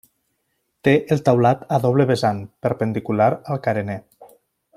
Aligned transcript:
Té 0.87 0.93
el 1.15 1.21
teulat 1.27 1.61
a 1.77 1.79
doble 1.85 2.07
vessant, 2.13 2.41
perpendicular 2.67 3.29
al 3.37 3.63
carener. 3.69 4.03